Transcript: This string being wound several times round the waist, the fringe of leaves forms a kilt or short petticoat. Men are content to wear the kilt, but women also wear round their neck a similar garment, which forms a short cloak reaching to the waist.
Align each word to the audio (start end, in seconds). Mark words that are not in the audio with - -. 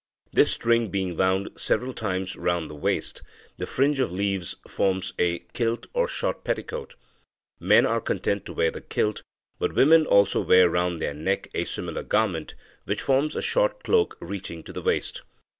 This 0.33 0.51
string 0.51 0.89
being 0.89 1.15
wound 1.15 1.51
several 1.57 1.93
times 1.93 2.35
round 2.35 2.71
the 2.71 2.75
waist, 2.75 3.21
the 3.59 3.67
fringe 3.67 3.99
of 3.99 4.11
leaves 4.11 4.55
forms 4.67 5.13
a 5.19 5.45
kilt 5.53 5.85
or 5.93 6.07
short 6.07 6.43
petticoat. 6.43 6.95
Men 7.59 7.85
are 7.85 8.01
content 8.01 8.43
to 8.47 8.53
wear 8.53 8.71
the 8.71 8.81
kilt, 8.81 9.21
but 9.59 9.73
women 9.75 10.07
also 10.07 10.41
wear 10.41 10.67
round 10.71 11.03
their 11.03 11.13
neck 11.13 11.51
a 11.53 11.65
similar 11.65 12.01
garment, 12.01 12.55
which 12.85 13.03
forms 13.03 13.35
a 13.35 13.43
short 13.43 13.83
cloak 13.83 14.17
reaching 14.19 14.63
to 14.63 14.73
the 14.73 14.81
waist. 14.81 15.21